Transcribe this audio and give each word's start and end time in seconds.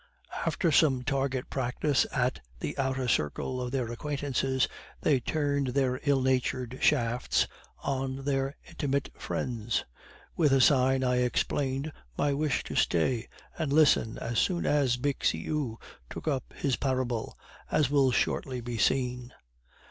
After 0.47 0.71
some 0.71 1.03
target 1.03 1.51
practice 1.51 2.07
at 2.11 2.39
the 2.59 2.75
outer 2.79 3.07
circle 3.07 3.61
of 3.61 3.69
their 3.69 3.91
acquaintances, 3.91 4.67
they 5.01 5.19
turned 5.19 5.67
their 5.67 5.99
ill 6.01 6.23
natured 6.23 6.79
shafts 6.81 7.45
at 7.87 8.25
their 8.25 8.55
intimate 8.67 9.11
friends. 9.15 9.85
With 10.35 10.53
a 10.53 10.59
sign 10.59 11.03
I 11.03 11.17
explained 11.17 11.91
my 12.17 12.33
wish 12.33 12.63
to 12.63 12.75
stay 12.75 13.27
and 13.59 13.71
listen 13.71 14.17
as 14.17 14.39
soon 14.39 14.65
as 14.65 14.97
Bixiou 14.97 15.77
took 16.09 16.27
up 16.27 16.51
his 16.57 16.77
parable, 16.77 17.37
as 17.69 17.91
will 17.91 18.09
shortly 18.11 18.59
be 18.59 18.79
seen. 18.79 19.31